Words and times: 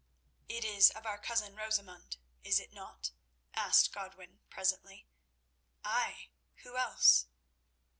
"It 0.49 0.65
is 0.65 0.89
of 0.89 1.05
our 1.05 1.19
cousin 1.19 1.55
Rosamund, 1.55 2.17
is 2.43 2.59
it 2.59 2.73
not?" 2.73 3.11
asked 3.53 3.91
Godwin 3.93 4.39
presently. 4.49 5.05
"Ay. 5.83 6.31
Who 6.63 6.75
else?" 6.75 7.27